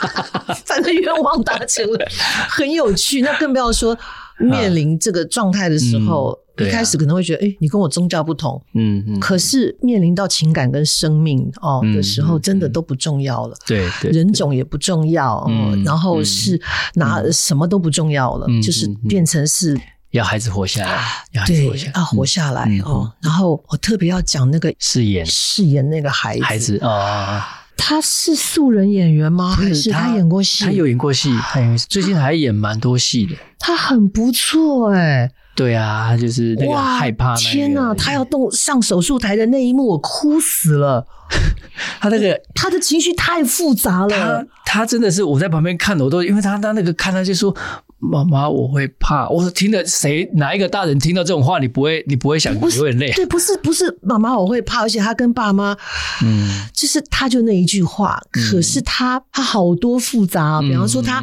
[0.66, 2.06] 反正愿望达成了，
[2.48, 3.22] 很有趣。
[3.22, 3.96] 那更不要说
[4.38, 9.20] 面临这个状态的时候，一开始可能会觉得，哎，你跟我宗教不同，嗯嗯。
[9.20, 15.48] 可是面临到情感跟生命哦的时候，真的都不重要了，对对，人种也不重要，
[15.84, 16.60] 然后是
[16.94, 19.78] 拿什么都不重要了，就是变成是。
[20.10, 23.12] 要孩子活下来，要孩子活下来，要活下来哦。
[23.20, 29.54] 然后我特别要讲那个饰演饰演那个孩子，孩子啊，他是素人演员吗？
[29.54, 30.64] 还是他演过戏？
[30.64, 33.34] 他有演过戏，他最近还演蛮多戏的。
[33.58, 37.34] 他很不错哎，对啊，他就是那个害怕。
[37.36, 41.06] 天哪，他要动上手术台的那一幕，我哭死了。
[42.00, 47.54] 他那个他的情绪太复杂了，他他真的是我在旁边看的，我都因为他他那个看他就说。
[47.98, 49.28] 妈妈，我会怕。
[49.28, 53.10] 我听了谁哪一个大人听到这种话，你不会，你不会想流眼泪？
[53.12, 54.82] 对，不是，不是，妈妈，我会怕。
[54.82, 55.76] 而且他跟爸妈，
[56.22, 60.60] 嗯，就是他就那一句话，嗯、可是他他好多复杂。
[60.60, 61.22] 比方说，他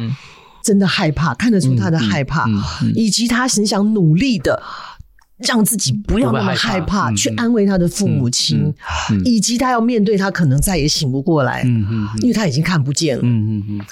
[0.62, 4.62] 真的害怕，嗯、看得出他的害怕，嗯嗯嗯、以及他很想努力的。
[5.38, 8.72] 让自己不要那么害怕，去安慰他的父母亲，
[9.24, 11.62] 以及他要面对他可能再也醒不过来，
[12.22, 13.22] 因为他已经看不见了，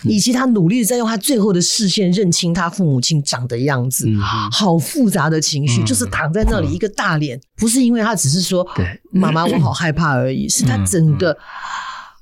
[0.05, 4.09] 以及他努力的在用他最后的视线认清他父母亲长的样子，
[4.53, 8.67] 好复杂的情绪，就是躺在那里一个大脸，不是因为他只是说
[9.11, 11.37] 妈妈我好害怕而已，是他整个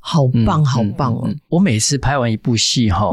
[0.01, 1.29] 好棒好棒哦！
[1.51, 3.11] 我每次拍完一部戏哈，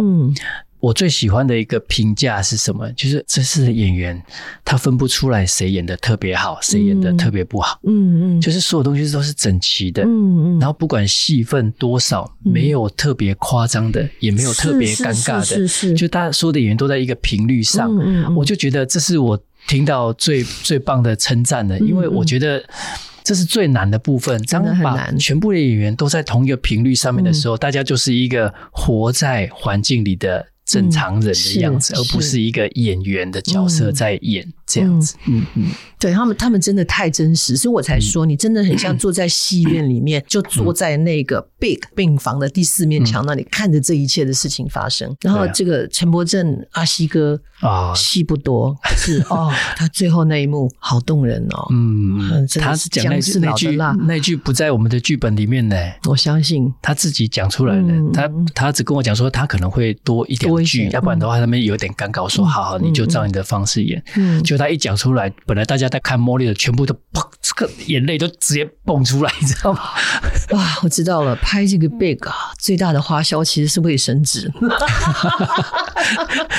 [0.80, 2.92] 我最喜欢的一个评价是什么？
[2.92, 4.22] 就是这是演员，
[4.64, 7.80] 他分不出来谁演的特别好，谁演的特别不好。
[7.84, 10.04] 嗯嗯，就是所有东西都是整齐的。
[10.04, 17.90] 嗯嗯，然后不管戏份多少，没有特别夸张的，也没有特别尴尬的，是是，就大家所有的演员都在一个频率上。
[18.00, 22.64] 嗯，我就觉得这是我听到最最棒的称赞的，因为我觉得
[23.24, 24.40] 这是最难的部分。
[24.44, 30.46] 当把全部的演员都在同一个频率上面的时候，大家就是一个活在环境里的。
[30.68, 32.38] 正常人的样子，而不是。
[32.38, 35.16] 一个演员的角色在演这样子。
[35.26, 45.16] 嗯嗯，对他们，他们真的太真实，所以我才说，你真的很像坐在戏院里面，就坐在那个 big 病房的第四面墙那里，看着这一切的事情发生。
[45.22, 51.68] 然后这个陈柏正阿西哥啊，戏不多，是 哦，他最后那一幕好动人哦。
[51.72, 55.76] 嗯，他是讲那句那句那句不在我们的剧本里面呢。
[56.08, 57.94] 我相信他自己讲出来的。
[58.14, 60.58] 他他只跟我讲说，他可能会多一点。
[60.64, 62.24] 剧，要不然的话，他们有点尴尬。
[62.24, 69.82] 我说：“好好，你就照你的方式演。”嗯，就他一讲出来，本来大家在看茉莉的，全部都砰，这个眼泪都直接蹦出来，你知道吗？
[70.52, 74.52] 哇，我知道了，拍这个 Big 啊，最大的花销其实是卫生纸。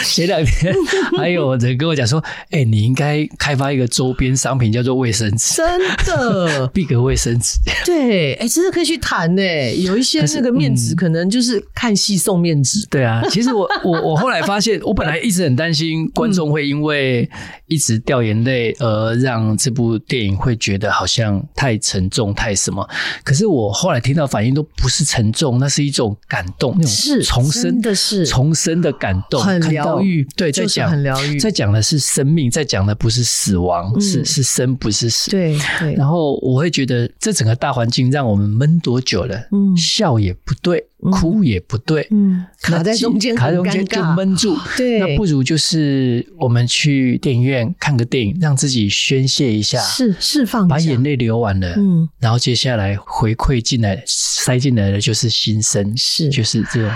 [0.04, 0.74] 前两天
[1.16, 7.58] 还有人跟我讲说：“哎，你应该开发一个周边商品，叫做卫生纸。”真的， Big 卫生纸。
[7.84, 9.42] 对，哎，真的可以去谈呢。
[9.76, 12.86] 有一些那个面纸，可能就是看戏送面纸。
[12.90, 13.68] 对啊，其实我。
[13.84, 17.28] 我我后来发现，我本来一直很担心观众会因为
[17.66, 22.86] 一直掉眼泪而让这部电影会觉得好像太沉重、太什么。
[23.22, 30.26] 可是我后来听到反应都不是沉重，那是一种感动，那种重生的是重生的感动，很疗愈。
[30.36, 35.30] 对，在讲很疗愈，在讲的是生命，在讲的不是死亡，是是生不是死。
[35.30, 35.94] 对对。
[35.94, 39.36] 然后我会觉得这整个大环境让我们闷多久了？
[39.52, 40.84] 嗯，笑也不对。
[41.12, 44.58] 哭也不对，嗯，卡在中间，卡在中间就闷住。
[44.76, 56.90] 对，那不如就是我们去电影院看个电影，让自己宣泄一下，是释放，把眼泪流完了，嗯，然后接下来回馈进来，塞进来的就是心声，是，就是这种。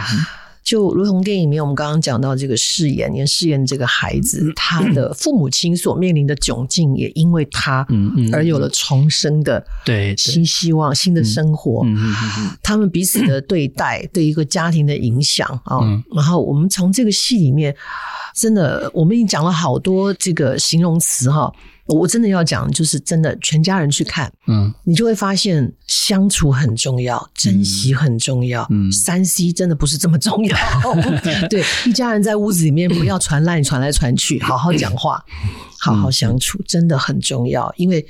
[0.62, 7.86] 就如同电影里面我们刚刚讲到这个饰演，连饰演这个孩子，他的父母亲所面临的窘境，也因为他
[8.32, 11.84] 而有了重生的对新希望、新的生活。
[12.62, 15.78] 他们彼此的对待，对一个家庭的影响啊。
[16.14, 17.74] 然后我们从这个戏里面，
[18.34, 21.52] 真的，我们已经讲了好多这个形容词哈。
[21.86, 30.56] 我真的要讲，就是真的全家人去看，嗯，你就会发现相处很重要，珍惜很重要，嗯，三 C 真的不是这么重要，
[31.50, 35.22] 对，一家人在屋子里面不要传烂传来传去，好好讲话。
[35.84, 38.06] 好好相处真的很重要，因为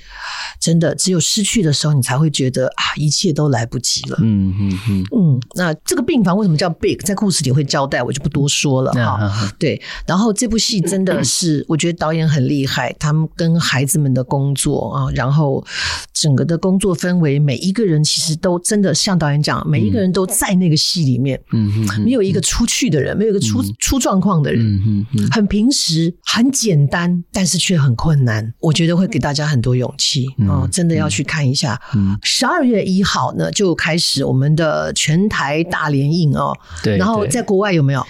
[0.61, 4.19] 真的只有失去的时候，你才会觉得啊，一切都来不及了。
[4.21, 5.41] 嗯嗯嗯嗯。
[5.55, 6.97] 那这个病房为什么叫 Big？
[6.99, 9.51] 在故事里会交代，我就不多说了哈。
[9.59, 15.65] 对，然后这部戏真的是，我觉得导演很厉害，他们跟孩子们的工作啊，然后
[16.13, 21.41] 整个的工作氛围，每一个人其实都真的像导演讲，每一个人都在那个戏里面。
[21.53, 22.03] 嗯嗯。
[22.03, 24.63] 没有一个出去的人，没有一个出出状况的人。
[24.63, 25.31] 嗯嗯嗯。
[25.31, 27.62] 很平时，很简单，但是。
[27.63, 30.69] 却很困难，我觉得会给大家很多勇气哦！
[30.73, 31.81] 真的要去看一下。
[32.23, 36.53] 十二、嗯、月一号呢，就开始我们的全台大联映哦。
[36.83, 38.05] 对，然后在国外有没有？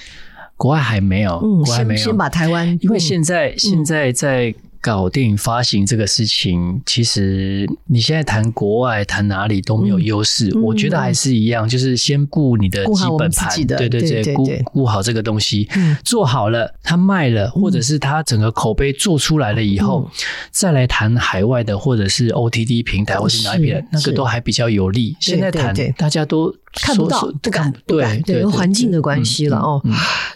[0.56, 1.38] 国外还没有。
[1.42, 1.98] 嗯，国外没有。
[1.98, 4.54] 先先把台湾，因为现在、嗯、现在在。
[4.83, 10.49] 搞电影发行这个事情，其实你现在谈国外谈哪里都没有优势。
[10.49, 20.11] 嗯、我觉得还是一样，就是先顾你的基本盘，对对对，顾顾好这个东西，嗯、做好了，它卖了，或者是它整个口碑做出来了以后，嗯、
[20.51, 25.16] 再来谈海外的，或者是 OTT 平台，或是哪边，那个都还比较有利。
[25.20, 26.53] 现在谈大家都。
[26.74, 29.78] 看不到，不敢，不敢，对，环境的关系了哦。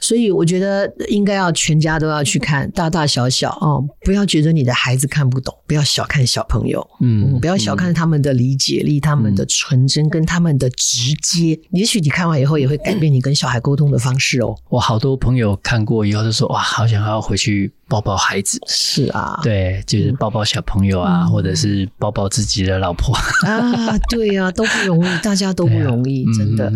[0.03, 11.59] 所以我觉得应该要全家都要去看，大大小小哦，不要觉得你的孩子看不懂，不要小看小朋友，嗯，不要小看他们的理解力、他们的纯真跟他们的直接。
[11.70, 14.57] 也许你看完以后也会改变你跟小孩沟通的方式哦。
[14.68, 17.72] 我好多朋友看过以后都说，哇，好想要回去。
[17.89, 18.61] 抱抱孩子。
[18.66, 23.14] 是啊，对，就是抱抱小朋友啊，嗯、或者是抱抱自己的老婆。
[23.47, 26.72] 啊，对呀、啊， 都不容易，大家都不容易，啊、真的，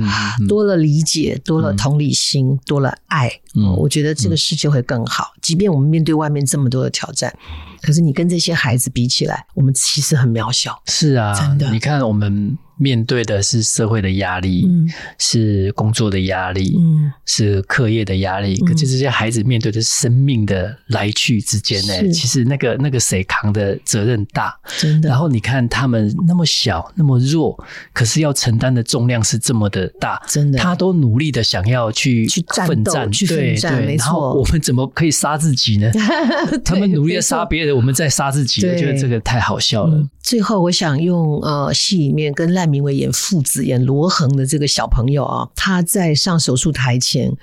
[0.48, 5.32] 多了理解，多了同理心，嗯、多了爱，嗯，我觉得这个世界会更好。
[5.34, 7.36] 嗯、即便我们面对外面这么多的挑战，
[7.82, 10.80] 可是你跟这些孩子比起来，我们其实很渺小。
[10.86, 12.56] 是啊，真的，你看我们。
[12.82, 18.58] 面对的是社会的压力，嗯，是工作的压力，嗯，是课业的压力。
[18.62, 21.94] 嗯、可是这些孩子面对的是生命的来去之间呢？
[21.98, 25.10] 是其实那个那个谁扛的责任大，真的。
[25.10, 27.62] 然后你看他们那么小，那么弱，
[27.92, 30.58] 可是要承担的重量是这么的大，真的。
[30.58, 33.86] 他都努力的想要去去奋战，去奋战，对对。
[33.88, 34.06] 没错。
[34.06, 35.90] 然后我们怎么可以杀自己呢？
[36.64, 38.66] 他们努力的杀别人，我们在杀自己。
[38.66, 39.96] 我觉得这个太好笑了。
[39.96, 42.70] 嗯、最后，我想用呃戏里面跟赖。
[42.70, 47.36] 明伟演父子演罗恒的这个小朋友啊，他在上手术台前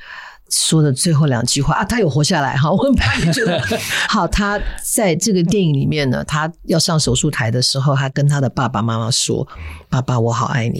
[0.49, 3.61] 说的最后两句话啊，他有活下来哈，我很怕你觉得
[4.07, 4.25] 好。
[4.25, 9.45] 他在这个电影里面呢，他要上手术台的时候，他跟他的爸爸妈妈说
[9.89, 10.79] ：“爸爸，我好爱你；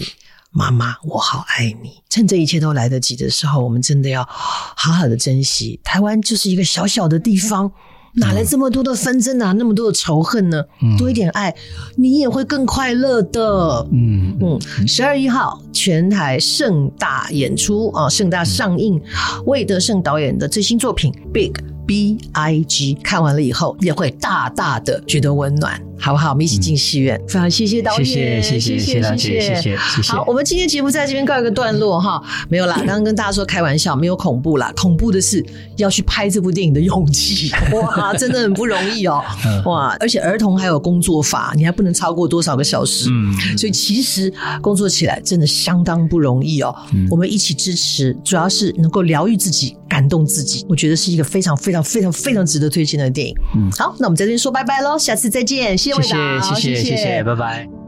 [0.50, 5.78] 妈妈，我好爱你。”趁这一切都来得及的时候，我们真的要好好的珍惜。
[5.84, 7.70] 台湾就是一个小小的地方。
[8.18, 9.52] 哪来这么多的纷争啊？
[9.52, 10.62] 那么多的仇恨呢？
[10.82, 11.54] 嗯、多一点爱，
[11.96, 13.86] 你也会更快乐的。
[13.92, 19.00] 嗯嗯，十二月一号全台盛大演出啊，盛大上映，
[19.46, 21.52] 魏德胜导演的最新作品《Big》。
[21.88, 26.32] B I G 看完了以后也会大大的觉得温暖，好不好？
[26.32, 27.18] 我们一起进戏院。
[27.26, 28.04] 非常谢谢导演，
[28.42, 30.12] 谢谢谢谢谢谢谢谢。
[30.12, 32.22] 好，我们今天节目在这边告一个段落哈。
[32.50, 34.70] 没有啦，刚刚跟大家说开玩笑，没有恐怖啦。
[34.76, 35.42] 恐怖的是
[35.78, 39.24] 要去拍这部电影的勇气， 哇，真的很不容易哦。
[39.64, 43.08] 哇，而且儿童还有工作法，你还不能超过多少个小时。
[43.10, 44.30] 嗯，所以其实
[44.60, 46.74] 工作起来真的相当不容易哦。
[47.10, 49.74] 我们一起支持，主要是能够疗愈自己。
[49.88, 53.34] 感动自己，我觉得是一个非常非常非常非常值得推荐的电影。
[53.56, 57.87] 嗯，好，那我们在这边说拜拜喽，下次再见，谢谢魏导，谢谢谢谢，谢谢，拜拜。